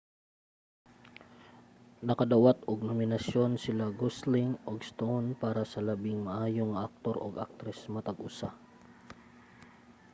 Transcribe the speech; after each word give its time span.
nakadawat 2.07 2.57
og 2.71 2.79
nominasyon 2.89 3.51
sila 3.63 3.85
gosling 3.99 4.49
ug 4.69 4.77
stone 4.89 5.27
para 5.43 5.63
sa 5.71 5.79
labing 5.87 6.19
maayo 6.27 6.63
nga 6.71 6.81
aktor 6.89 7.15
ug 7.25 7.33
aktres 7.47 7.79
matag 7.93 8.17
usa 8.29 8.49